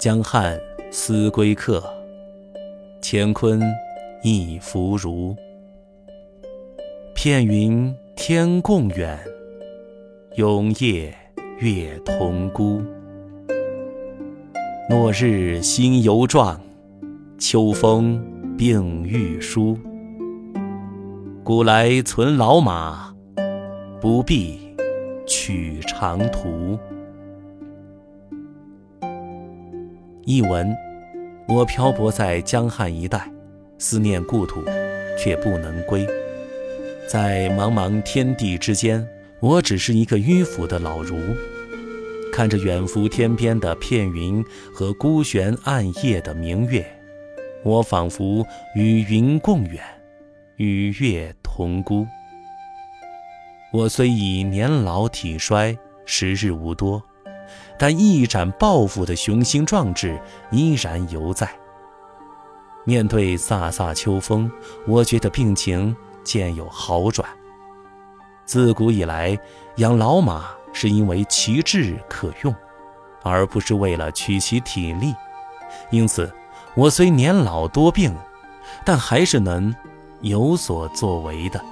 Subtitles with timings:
[0.00, 0.58] 江汉
[0.90, 1.84] 思归客，
[3.02, 3.60] 乾坤
[4.22, 5.36] 亦弗如。
[7.14, 9.18] 片云天共远，
[10.36, 11.14] 永夜
[11.58, 12.80] 月同孤。
[14.88, 16.58] 落日新犹壮，
[17.38, 18.24] 秋风
[18.56, 19.76] 病愈疏。
[21.44, 23.14] 古来存老马，
[24.00, 24.58] 不必
[25.26, 26.78] 取长途。
[30.24, 30.76] 译文：
[31.48, 33.30] 我漂泊在江汉一带，
[33.78, 34.62] 思念故土，
[35.18, 36.06] 却不能归。
[37.08, 39.06] 在茫茫天地之间，
[39.40, 41.16] 我只是一个迂腐的老儒，
[42.32, 46.84] 看着远浮天边的片云和孤悬暗夜的明月，
[47.64, 48.46] 我仿佛
[48.76, 49.82] 与云共远，
[50.56, 52.06] 与月同孤。
[53.72, 57.02] 我虽已年老体衰，时日无多。
[57.78, 60.20] 但一展抱负的雄心壮志
[60.50, 61.48] 依然犹在。
[62.84, 64.50] 面对飒飒秋风，
[64.86, 67.28] 我觉得病情渐有好转。
[68.44, 69.38] 自古以来，
[69.76, 72.54] 养老马是因为其志可用，
[73.22, 75.14] 而不是为了取其体力。
[75.90, 76.32] 因此，
[76.74, 78.16] 我虽年老多病，
[78.84, 79.72] 但还是能
[80.22, 81.62] 有所作为的。